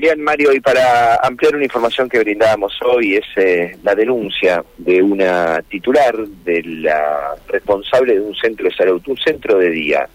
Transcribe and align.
Bien, 0.00 0.22
Mario, 0.22 0.52
y 0.52 0.60
para 0.60 1.16
ampliar 1.16 1.56
una 1.56 1.64
información 1.64 2.08
que 2.08 2.20
brindábamos 2.20 2.72
hoy 2.84 3.16
es 3.16 3.24
eh, 3.34 3.76
la 3.82 3.96
denuncia 3.96 4.64
de 4.76 5.02
una 5.02 5.60
titular 5.62 6.16
de 6.16 6.62
la 6.62 7.34
responsable 7.48 8.14
de 8.14 8.20
un 8.20 8.32
centro 8.36 8.68
de 8.68 8.76
salud, 8.76 9.02
un 9.08 9.16
centro 9.16 9.58
de 9.58 9.70
día. 9.70 10.08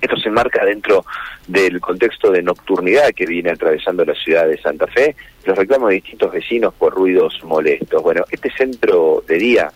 Esto 0.00 0.16
se 0.16 0.30
enmarca 0.30 0.64
dentro 0.64 1.04
del 1.46 1.82
contexto 1.82 2.30
de 2.30 2.42
nocturnidad 2.42 3.10
que 3.14 3.26
viene 3.26 3.50
atravesando 3.50 4.06
la 4.06 4.14
ciudad 4.14 4.46
de 4.46 4.56
Santa 4.56 4.86
Fe, 4.86 5.14
los 5.44 5.58
reclamos 5.58 5.90
de 5.90 5.96
distintos 5.96 6.32
vecinos 6.32 6.72
por 6.72 6.94
ruidos 6.94 7.44
molestos. 7.44 8.02
Bueno, 8.02 8.24
este 8.30 8.50
centro 8.50 9.22
de 9.28 9.36
día, 9.36 9.70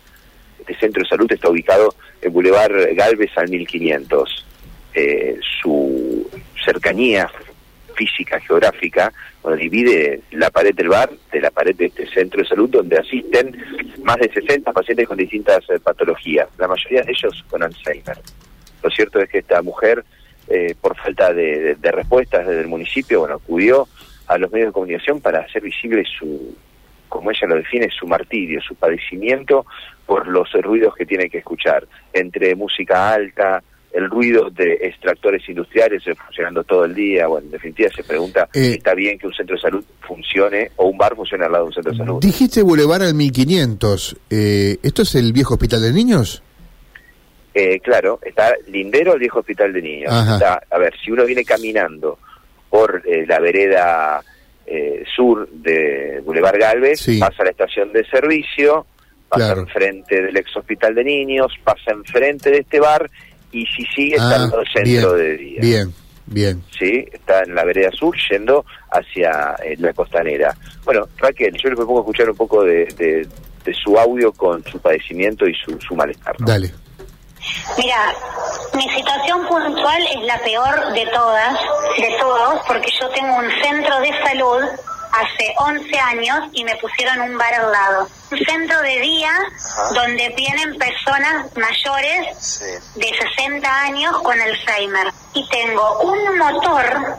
este 0.60 0.74
centro 0.76 1.02
de 1.02 1.08
salud 1.10 1.30
está 1.30 1.50
ubicado 1.50 1.94
en 2.22 2.32
Boulevard 2.32 2.94
Galvez 2.94 3.32
al 3.36 3.50
1500. 3.50 4.46
Eh, 4.94 5.38
su 5.60 6.30
cercanía 6.64 7.30
física, 7.94 8.40
geográfica, 8.40 9.12
divide 9.56 10.22
la 10.32 10.50
pared 10.50 10.74
del 10.74 10.88
bar 10.88 11.10
de 11.32 11.40
la 11.40 11.50
pared 11.50 11.74
de 11.76 11.86
este 11.86 12.06
centro 12.06 12.42
de 12.42 12.48
salud 12.48 12.68
donde 12.70 12.98
asisten 12.98 13.56
más 14.02 14.16
de 14.16 14.32
60 14.32 14.72
pacientes 14.72 15.06
con 15.06 15.16
distintas 15.16 15.68
eh, 15.70 15.78
patologías, 15.82 16.48
la 16.58 16.68
mayoría 16.68 17.02
de 17.02 17.12
ellos 17.12 17.44
con 17.48 17.62
Alzheimer. 17.62 18.18
Lo 18.82 18.90
cierto 18.90 19.20
es 19.20 19.28
que 19.28 19.38
esta 19.38 19.62
mujer, 19.62 20.04
eh, 20.48 20.74
por 20.80 20.96
falta 20.96 21.32
de, 21.32 21.76
respuestas 21.82 22.46
desde 22.46 22.62
el 22.62 22.68
municipio, 22.68 23.20
bueno, 23.20 23.36
acudió 23.36 23.88
a 24.26 24.38
los 24.38 24.50
medios 24.50 24.68
de 24.68 24.72
comunicación 24.72 25.20
para 25.20 25.40
hacer 25.40 25.62
visible 25.62 26.04
su, 26.18 26.56
como 27.08 27.30
ella 27.30 27.46
lo 27.46 27.56
define, 27.56 27.88
su 27.90 28.06
martirio, 28.06 28.60
su 28.60 28.74
padecimiento 28.74 29.66
por 30.06 30.26
los 30.26 30.52
ruidos 30.52 30.94
que 30.94 31.06
tiene 31.06 31.30
que 31.30 31.38
escuchar, 31.38 31.86
entre 32.12 32.54
música 32.54 33.12
alta, 33.12 33.62
el 33.94 34.10
ruido 34.10 34.50
de 34.50 34.74
extractores 34.82 35.48
industriales 35.48 36.02
funcionando 36.26 36.64
todo 36.64 36.84
el 36.84 36.94
día. 36.94 37.28
Bueno, 37.28 37.46
en 37.46 37.52
definitiva 37.52 37.88
se 37.94 38.02
pregunta 38.02 38.48
si 38.52 38.58
eh, 38.58 38.74
está 38.74 38.92
bien 38.92 39.16
que 39.18 39.28
un 39.28 39.32
centro 39.32 39.54
de 39.54 39.62
salud 39.62 39.84
funcione 40.00 40.72
o 40.76 40.88
un 40.88 40.98
bar 40.98 41.14
funcione 41.14 41.44
al 41.44 41.52
lado 41.52 41.64
de 41.64 41.68
un 41.68 41.74
centro 41.74 41.92
de 41.92 41.98
salud. 41.98 42.20
Dijiste 42.20 42.62
Boulevard 42.62 43.02
al 43.02 43.14
1500. 43.14 44.16
Eh, 44.30 44.78
¿Esto 44.82 45.02
es 45.02 45.14
el 45.14 45.32
viejo 45.32 45.54
hospital 45.54 45.82
de 45.82 45.92
niños? 45.92 46.42
Eh, 47.54 47.78
claro, 47.78 48.18
está 48.22 48.52
lindero 48.66 49.14
el 49.14 49.20
viejo 49.20 49.38
hospital 49.38 49.72
de 49.72 49.80
niños. 49.80 50.12
a 50.12 50.78
ver, 50.78 50.92
si 51.02 51.12
uno 51.12 51.24
viene 51.24 51.44
caminando 51.44 52.18
por 52.68 53.00
eh, 53.06 53.24
la 53.26 53.38
vereda 53.38 54.22
sur 55.14 55.48
de 55.50 56.20
Boulevard 56.24 56.58
Galvez, 56.58 57.06
pasa 57.20 57.42
a 57.42 57.44
la 57.44 57.50
estación 57.50 57.92
de 57.92 58.04
servicio, 58.06 58.86
pasa 59.28 59.52
enfrente 59.52 60.20
del 60.20 60.36
ex 60.36 60.56
hospital 60.56 60.96
de 60.96 61.04
niños, 61.04 61.52
pasa 61.62 61.92
enfrente 61.92 62.50
de 62.50 62.58
este 62.58 62.80
bar 62.80 63.08
y 63.54 63.64
si 63.66 63.86
sigue 63.94 64.16
está 64.16 64.36
en 64.36 64.42
el 64.42 64.66
centro 64.72 65.12
de 65.14 65.36
día. 65.36 65.60
Bien, 65.60 65.94
bien. 66.26 66.64
Sí, 66.76 67.06
está 67.12 67.44
en 67.44 67.54
la 67.54 67.64
vereda 67.64 67.90
sur 67.92 68.14
yendo 68.28 68.64
hacia 68.90 69.54
eh, 69.64 69.76
la 69.78 69.92
costanera. 69.92 70.54
Bueno, 70.84 71.06
Raquel, 71.18 71.56
yo 71.62 71.70
le 71.70 71.76
propongo 71.76 72.00
escuchar 72.00 72.30
un 72.30 72.36
poco 72.36 72.64
de, 72.64 72.86
de, 72.96 73.28
su 73.72 73.96
audio 73.96 74.32
con 74.32 74.62
su 74.64 74.78
padecimiento 74.78 75.46
y 75.46 75.54
su, 75.54 75.78
su 75.80 75.94
malestar. 75.94 76.34
Dale. 76.40 76.70
Mira, 77.78 78.12
mi 78.74 78.88
situación 78.90 79.46
puntual 79.46 80.02
es 80.14 80.22
la 80.22 80.38
peor 80.42 80.92
de 80.92 81.06
todas, 81.12 81.54
de 81.96 82.16
todos, 82.20 82.60
porque 82.66 82.90
yo 83.00 83.08
tengo 83.10 83.36
un 83.36 83.50
centro 83.62 84.00
de 84.00 84.10
salud 84.24 84.62
hace 85.14 85.54
11 85.58 85.98
años 85.98 86.38
y 86.52 86.64
me 86.64 86.74
pusieron 86.76 87.20
un 87.20 87.38
bar 87.38 87.54
al 87.54 87.70
lado. 87.70 88.08
Un 88.30 88.38
centro 88.38 88.80
de 88.82 89.00
día 89.00 89.30
donde 89.94 90.28
vienen 90.30 90.76
personas 90.76 91.46
mayores 91.56 92.60
de 92.94 93.06
60 93.36 93.80
años 93.82 94.20
con 94.22 94.40
Alzheimer. 94.40 95.12
Y 95.34 95.48
tengo 95.48 96.00
un 96.00 96.38
motor, 96.38 97.16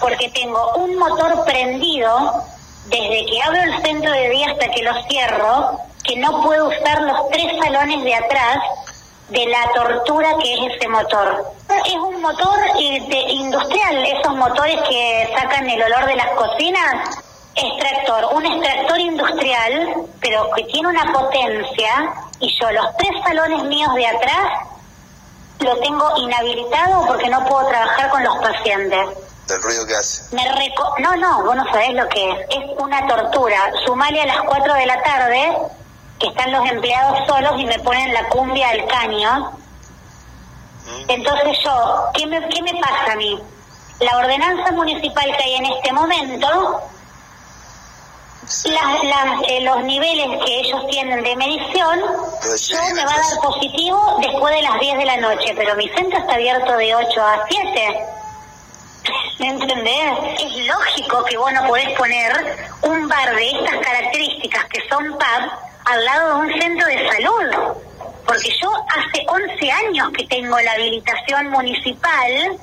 porque 0.00 0.28
tengo 0.30 0.74
un 0.76 0.96
motor 0.96 1.44
prendido 1.44 2.44
desde 2.86 3.26
que 3.26 3.42
abro 3.42 3.62
el 3.62 3.82
centro 3.82 4.12
de 4.12 4.30
día 4.30 4.50
hasta 4.52 4.70
que 4.70 4.82
lo 4.82 4.92
cierro, 5.08 5.80
que 6.04 6.16
no 6.16 6.42
puedo 6.42 6.68
usar 6.68 7.02
los 7.02 7.28
tres 7.30 7.52
salones 7.62 8.02
de 8.04 8.14
atrás 8.14 8.58
de 9.28 9.46
la 9.46 9.70
tortura 9.74 10.30
que 10.42 10.54
es 10.54 10.74
ese 10.74 10.88
motor. 10.88 11.57
Es 11.88 11.94
un 11.94 12.20
motor 12.20 12.58
industrial, 12.78 14.04
esos 14.04 14.36
motores 14.36 14.76
que 14.90 15.34
sacan 15.34 15.70
el 15.70 15.82
olor 15.82 16.04
de 16.04 16.16
las 16.16 16.28
cocinas. 16.32 17.18
Extractor, 17.54 18.28
un 18.34 18.44
extractor 18.44 19.00
industrial, 19.00 19.94
pero 20.20 20.50
que 20.54 20.64
tiene 20.64 20.88
una 20.88 21.10
potencia, 21.10 22.12
y 22.40 22.54
yo 22.60 22.70
los 22.72 22.94
tres 22.98 23.10
salones 23.24 23.64
míos 23.64 23.94
de 23.94 24.06
atrás 24.06 24.68
lo 25.60 25.76
tengo 25.78 26.14
inhabilitado 26.18 27.06
porque 27.06 27.30
no 27.30 27.42
puedo 27.46 27.66
trabajar 27.68 28.10
con 28.10 28.22
los 28.22 28.36
pacientes. 28.36 29.08
¿Del 29.46 29.62
ruido 29.62 29.86
que 29.86 29.94
hace? 29.94 30.36
Me 30.36 30.44
no, 30.98 31.16
no, 31.16 31.42
vos 31.42 31.56
no 31.56 31.64
sabés 31.72 31.94
lo 31.94 32.06
que 32.10 32.30
es. 32.30 32.36
Es 32.50 32.78
una 32.78 33.06
tortura. 33.08 33.72
Sumale 33.86 34.20
a 34.20 34.26
las 34.26 34.42
4 34.42 34.74
de 34.74 34.86
la 34.86 35.02
tarde 35.02 35.56
que 36.18 36.26
están 36.26 36.52
los 36.52 36.70
empleados 36.70 37.26
solos 37.26 37.52
y 37.58 37.64
me 37.64 37.78
ponen 37.78 38.12
la 38.12 38.28
cumbia 38.28 38.68
al 38.68 38.86
caño. 38.88 39.52
Entonces 41.06 41.58
yo, 41.64 42.04
¿qué 42.14 42.26
me, 42.26 42.48
¿qué 42.48 42.62
me 42.62 42.74
pasa 42.80 43.12
a 43.12 43.16
mí? 43.16 43.38
La 44.00 44.16
ordenanza 44.16 44.72
municipal 44.72 45.36
que 45.36 45.42
hay 45.42 45.54
en 45.54 45.66
este 45.66 45.92
momento, 45.92 46.82
eh, 49.48 49.60
los 49.60 49.84
niveles 49.84 50.42
que 50.44 50.60
ellos 50.60 50.86
tienen 50.88 51.22
de 51.22 51.36
medición, 51.36 52.00
yo 52.00 52.94
me 52.94 53.04
va 53.04 53.12
a 53.12 53.18
dar 53.18 53.40
positivo 53.42 54.16
después 54.20 54.54
de 54.54 54.62
las 54.62 54.80
10 54.80 54.98
de 54.98 55.04
la 55.04 55.16
noche, 55.18 55.54
pero 55.54 55.74
mi 55.76 55.88
centro 55.88 56.18
está 56.18 56.34
abierto 56.34 56.76
de 56.76 56.94
8 56.94 57.22
a 57.22 57.46
7. 57.48 58.06
¿Me 59.38 59.48
entendés? 59.48 60.18
Es 60.40 60.66
lógico 60.66 61.24
que 61.24 61.36
vos 61.36 61.52
no 61.52 61.66
podés 61.66 61.90
poner 61.98 62.32
un 62.82 63.08
bar 63.08 63.34
de 63.34 63.50
estas 63.50 63.76
características 63.76 64.64
que 64.66 64.88
son 64.88 65.04
pub 65.12 65.52
al 65.84 66.04
lado 66.04 66.28
de 66.28 66.46
un 66.46 66.60
centro 66.60 66.86
de 66.86 67.10
salud. 67.10 67.87
Porque 68.28 68.50
yo 68.60 68.70
hace 68.70 69.24
11 69.26 69.72
años 69.72 70.10
que 70.14 70.26
tengo 70.26 70.60
la 70.60 70.72
habilitación 70.72 71.48
municipal 71.48 72.58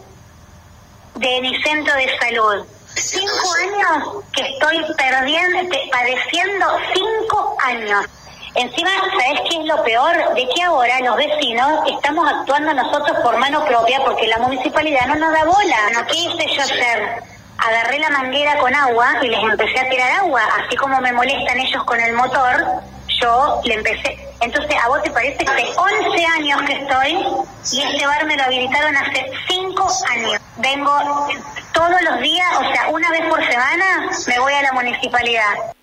de 1.15 1.41
mi 1.41 1.59
centro 1.63 1.95
de 1.95 2.07
salud. 2.19 2.65
Cinco 2.93 3.53
años 3.63 4.23
que 4.31 4.43
estoy 4.43 4.77
perdiendo, 4.95 5.75
padeciendo 5.91 6.67
cinco 6.93 7.57
años. 7.63 8.05
Encima, 8.53 8.91
¿sabes 8.91 9.41
qué 9.49 9.57
es 9.57 9.65
lo 9.65 9.83
peor? 9.83 10.35
De 10.35 10.47
que 10.55 10.61
ahora 10.61 10.99
los 10.99 11.17
vecinos 11.17 11.79
estamos 11.91 12.31
actuando 12.31 12.71
nosotros 12.75 13.17
por 13.23 13.35
mano 13.37 13.65
propia 13.65 13.99
porque 14.05 14.27
la 14.27 14.37
municipalidad 14.37 15.07
no 15.07 15.15
nos 15.15 15.33
da 15.33 15.45
bola. 15.45 15.77
¿No? 15.93 16.05
¿Qué 16.05 16.15
hice 16.15 16.55
yo 16.55 16.61
hacer? 16.61 17.23
Agarré 17.57 17.97
la 17.97 18.11
manguera 18.11 18.59
con 18.59 18.73
agua 18.75 19.15
y 19.23 19.29
les 19.29 19.43
empecé 19.43 19.79
a 19.79 19.89
tirar 19.89 20.11
agua. 20.11 20.41
Así 20.63 20.75
como 20.75 21.01
me 21.01 21.11
molestan 21.11 21.59
ellos 21.59 21.83
con 21.85 21.99
el 21.99 22.13
motor, 22.13 22.65
yo 23.19 23.61
le 23.63 23.73
empecé. 23.73 24.24
Entonces, 24.45 24.75
¿a 24.83 24.87
vos 24.87 25.01
te 25.01 25.09
parece 25.09 25.43
que 25.43 25.51
hace 25.51 25.63
11 25.63 26.25
años 26.37 26.61
que 26.67 26.73
estoy 26.73 27.11
y 27.73 27.81
este 27.81 28.05
bar 28.05 28.25
me 28.27 28.37
lo 28.37 28.43
habilitaron 28.43 28.95
hace 28.95 29.25
5 29.49 29.89
años? 30.11 30.39
Vengo 30.61 30.91
todos 31.73 32.01
los 32.03 32.21
días, 32.21 32.47
o 32.59 32.71
sea, 32.71 32.89
una 32.89 33.09
vez 33.09 33.21
por 33.27 33.43
semana 33.43 34.07
me 34.27 34.39
voy 34.39 34.53
a 34.53 34.61
la 34.61 34.71
municipalidad. 34.73 35.73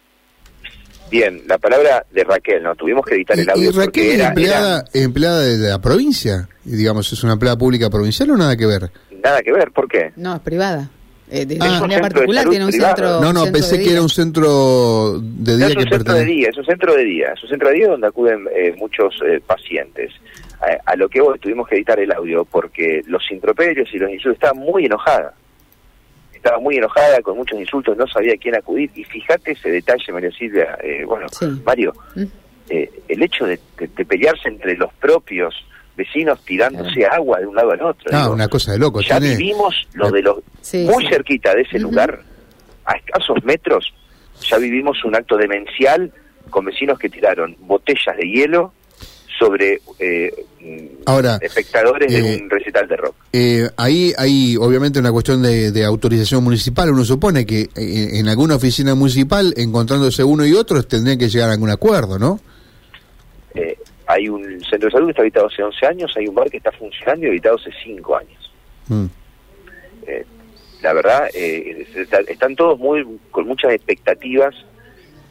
Bien, 1.11 1.43
la 1.47 1.59
palabra 1.59 2.07
de 2.13 2.23
Raquel, 2.23 2.63
¿no? 2.63 2.77
Tuvimos 2.77 3.05
que 3.05 3.17
editar 3.17 3.39
el 3.39 3.51
audio. 3.51 3.71
¿Y 3.71 3.73
Raquel 3.73 4.21
es 4.21 4.27
empleada, 4.29 4.85
empleada 4.95 5.41
de 5.41 5.59
la 5.69 5.81
provincia? 5.81 6.49
digamos, 6.65 7.13
¿es 7.13 7.25
una 7.25 7.33
empleada 7.33 7.59
pública 7.59 7.91
provincial 7.91 8.31
o 8.31 8.37
nada 8.37 8.57
que 8.57 8.67
ver? 8.67 8.93
Nada 9.23 9.43
que 9.43 9.53
ver, 9.53 9.73
¿por 9.73 9.89
qué? 9.89 10.13
No, 10.15 10.37
es 10.37 10.41
privada. 10.41 10.89
Eh, 11.35 11.47
de 11.47 11.57
ah, 11.63 11.81
particular 11.81 12.47
tiene 12.47 12.67
un 12.67 12.73
centro. 12.73 13.19
No, 13.23 13.33
no, 13.33 13.51
pensé 13.51 13.83
que 13.83 13.93
era 13.93 14.03
un 14.03 14.11
centro 14.11 15.19
de 15.19 15.57
día 15.57 15.69
es 15.69 15.77
un 15.77 15.89
centro 15.89 16.15
de 16.15 16.25
día, 16.27 16.49
es 16.51 16.59
un 16.59 16.67
centro 16.67 16.95
de 16.95 17.05
día, 17.05 17.33
es 17.33 17.43
un 17.43 17.49
centro 17.49 17.69
de 17.71 17.75
día 17.75 17.89
donde 17.89 18.07
acuden 18.07 18.47
eh, 18.55 18.75
muchos 18.77 19.15
eh, 19.27 19.41
pacientes. 19.45 20.13
A, 20.85 20.95
lo 20.95 21.09
que 21.09 21.21
hoy 21.21 21.39
tuvimos 21.41 21.67
que 21.67 21.77
editar 21.77 21.99
el 21.99 22.13
audio 22.13 22.45
porque 22.45 23.03
los 23.07 23.23
introperios 23.33 23.89
y 23.95 23.99
los 23.99 24.11
insultos 24.11 24.35
estaban 24.35 24.59
muy 24.59 24.85
enojadas. 24.85 25.33
Estaba 26.35 26.61
muy 26.61 26.77
enojada 26.77 27.21
con 27.23 27.39
muchos 27.39 27.59
insultos, 27.59 27.97
no 27.97 28.07
sabía 28.07 28.35
a 28.35 28.37
quién 28.37 28.55
acudir. 28.55 28.91
Y 28.95 29.03
fíjate 29.03 29.53
ese 29.53 29.71
detalle, 29.71 30.13
María 30.13 30.31
Silvia, 30.31 30.79
bueno, 31.07 31.27
Mario, 31.65 31.95
¿Mm? 32.15 32.25
el 32.69 33.23
hecho 33.23 33.47
de 33.47 33.59
pelearse 34.05 34.51
entre 34.51 34.77
los 34.77 34.93
propios 34.95 35.55
vecinos 35.97 36.41
tirándose 36.45 37.05
agua 37.07 37.41
de 37.41 37.47
un 37.47 37.55
lado 37.55 37.73
al 37.73 37.83
otro. 37.83 38.11
Ah, 38.13 38.31
una 38.31 38.49
cosa 38.49 38.73
de 38.73 38.79
loco. 38.79 39.01
Ya 39.01 39.19
vivimos 39.19 39.87
lo 39.95 40.11
de 40.11 40.23
los... 40.23 40.39
muy 40.87 41.07
cerquita 41.09 41.55
de 41.55 41.63
ese 41.63 41.79
lugar, 41.79 42.21
a 42.85 42.95
escasos 42.95 43.43
metros, 43.45 43.93
ya 44.49 44.59
vivimos 44.59 45.05
un 45.05 45.15
acto 45.15 45.37
demencial 45.37 46.13
con 46.51 46.65
vecinos 46.65 46.99
que 46.99 47.09
tiraron 47.09 47.57
botellas 47.61 48.17
de 48.17 48.29
hielo 48.29 48.73
sobre 49.39 49.81
eh, 49.99 50.33
Ahora, 51.07 51.39
espectadores 51.41 52.13
de 52.13 52.35
eh, 52.35 52.41
un 52.43 52.51
recital 52.51 52.87
de 52.87 52.97
rock. 52.97 53.15
Eh, 53.33 53.69
ahí 53.77 54.13
hay 54.17 54.57
obviamente 54.57 55.01
una 55.01 55.11
cuestión 55.11 55.43
de, 55.43 55.85
autorización 55.85 56.45
municipal. 56.45 56.91
Uno 56.91 57.05
supone 57.05 57.45
que 57.45 57.69
en 57.75 58.29
alguna 58.29 58.57
oficina 58.57 58.95
municipal, 58.95 59.53
encontrándose 59.57 60.23
uno 60.23 60.47
y 60.47 60.53
otro, 60.53 60.83
tendrían 60.85 61.19
que 61.19 61.29
llegar 61.29 61.49
a 61.49 61.53
algún 61.53 61.71
acuerdo, 61.71 62.19
¿no? 62.19 62.41
Hay 64.13 64.29
un 64.29 64.61
centro 64.61 64.89
de 64.89 64.91
salud 64.91 65.07
que 65.07 65.11
está 65.13 65.23
habitado 65.23 65.47
hace 65.47 65.63
11 65.63 65.87
años, 65.87 66.15
hay 66.17 66.27
un 66.27 66.35
bar 66.35 66.51
que 66.51 66.59
está 66.59 66.73
funcionando 66.73 67.27
y 67.27 67.31
habitado 67.31 67.57
hace 67.57 67.71
5 67.83 68.17
años. 68.17 68.53
Mm. 68.89 69.07
Eh, 70.07 70.27
la 70.83 70.93
verdad, 70.93 71.29
eh, 71.33 71.87
están 72.29 72.57
todos 72.57 72.79
muy 72.79 73.07
con 73.31 73.47
muchas 73.47 73.73
expectativas 73.73 74.55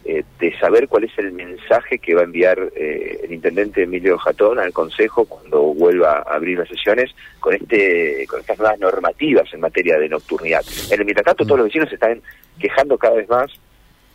eh, 0.03 0.23
de 0.39 0.57
saber 0.57 0.87
cuál 0.87 1.03
es 1.03 1.11
el 1.17 1.31
mensaje 1.31 1.99
que 1.99 2.15
va 2.15 2.21
a 2.21 2.23
enviar 2.23 2.57
eh, 2.75 3.19
el 3.23 3.33
intendente 3.33 3.83
Emilio 3.83 4.17
Jatón 4.17 4.57
al 4.57 4.73
Consejo 4.73 5.25
cuando 5.25 5.61
vuelva 5.61 6.23
a 6.25 6.35
abrir 6.35 6.57
las 6.57 6.69
sesiones 6.69 7.11
con 7.39 7.53
este 7.53 8.25
con 8.27 8.39
estas 8.39 8.57
nuevas 8.57 8.79
normativas 8.79 9.53
en 9.53 9.59
materia 9.59 9.99
de 9.99 10.09
nocturnidad. 10.09 10.63
En 10.89 10.99
el 10.99 11.05
mientras 11.05 11.35
todos 11.35 11.57
los 11.57 11.65
vecinos 11.65 11.89
se 11.89 11.95
están 11.95 12.19
quejando 12.57 12.97
cada 12.97 13.15
vez 13.15 13.29
más 13.29 13.51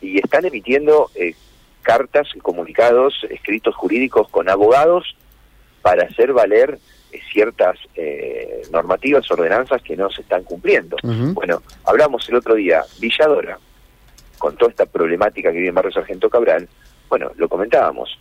y 0.00 0.18
están 0.18 0.44
emitiendo 0.44 1.10
cartas, 1.86 2.26
comunicados, 2.42 3.14
escritos 3.30 3.76
jurídicos 3.76 4.28
con 4.28 4.50
abogados 4.50 5.16
para 5.82 6.02
hacer 6.02 6.32
valer 6.32 6.80
ciertas 7.32 7.78
eh, 7.94 8.62
normativas, 8.72 9.30
ordenanzas 9.30 9.80
que 9.82 9.96
no 9.96 10.10
se 10.10 10.22
están 10.22 10.42
cumpliendo. 10.42 10.96
Bueno, 11.32 11.62
hablamos 11.84 12.28
el 12.28 12.34
otro 12.34 12.56
día, 12.56 12.82
Villadora, 12.98 13.56
con 14.36 14.56
toda 14.56 14.72
esta 14.72 14.86
problemática 14.86 15.52
que 15.52 15.58
vive 15.58 15.68
en 15.68 15.76
Barrio 15.76 15.92
Sargento 15.92 16.28
Cabral, 16.28 16.68
bueno, 17.08 17.30
lo 17.36 17.48
comentábamos, 17.48 18.18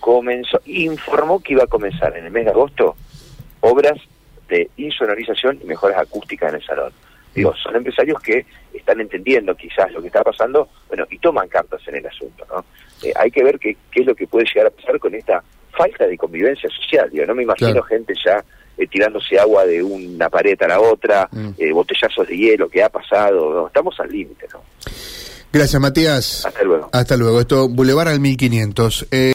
comenzó, 0.00 0.62
informó 0.64 1.42
que 1.42 1.52
iba 1.52 1.64
a 1.64 1.68
comenzar 1.68 2.16
en 2.16 2.24
el 2.24 2.32
mes 2.32 2.46
de 2.46 2.52
agosto 2.52 2.96
obras 3.60 3.98
de 4.48 4.70
insonorización 4.78 5.60
y 5.62 5.66
mejoras 5.66 5.98
acústicas 5.98 6.48
en 6.50 6.56
el 6.56 6.66
salón. 6.66 6.92
Digo, 7.34 7.54
son 7.56 7.76
empresarios 7.76 8.20
que 8.20 8.46
están 8.72 9.00
entendiendo 9.00 9.54
quizás 9.56 9.90
lo 9.92 10.00
que 10.00 10.08
está 10.08 10.22
pasando, 10.22 10.68
bueno, 10.88 11.06
y 11.10 11.18
toman 11.18 11.48
cartas 11.48 11.80
en 11.88 11.96
el 11.96 12.06
asunto, 12.06 12.46
¿no? 12.48 12.64
Eh, 13.02 13.12
hay 13.16 13.30
que 13.30 13.42
ver 13.42 13.58
qué, 13.58 13.76
qué 13.90 14.00
es 14.00 14.06
lo 14.06 14.14
que 14.14 14.26
puede 14.26 14.46
llegar 14.46 14.68
a 14.68 14.70
pasar 14.70 14.98
con 14.98 15.14
esta 15.14 15.42
falta 15.76 16.06
de 16.06 16.16
convivencia 16.16 16.68
social. 16.70 17.10
Yo 17.12 17.26
no 17.26 17.34
me 17.34 17.42
imagino 17.42 17.82
gente 17.82 18.14
ya 18.24 18.44
eh, 18.76 18.86
tirándose 18.86 19.38
agua 19.38 19.64
de 19.66 19.82
una 19.82 20.28
pared 20.28 20.60
a 20.62 20.68
la 20.68 20.80
otra, 20.80 21.28
mm. 21.30 21.50
eh, 21.58 21.72
botellazos 21.72 22.26
de 22.26 22.36
hielo, 22.36 22.68
que 22.68 22.82
ha 22.82 22.88
pasado. 22.88 23.66
estamos 23.66 23.98
al 24.00 24.10
límite. 24.10 24.46
¿no? 24.52 24.60
Gracias, 25.52 25.80
Matías. 25.80 26.46
Hasta 26.46 26.62
luego. 26.64 26.88
Hasta 26.92 27.16
luego. 27.16 27.40
Esto, 27.40 27.68
Boulevard 27.68 28.08
al 28.08 28.20
1500. 28.20 29.08